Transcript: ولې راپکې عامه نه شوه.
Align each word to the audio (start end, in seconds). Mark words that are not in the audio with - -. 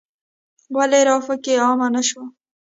ولې 0.75 0.99
راپکې 1.07 1.53
عامه 1.65 1.87
نه 1.95 2.01
شوه. 2.07 2.25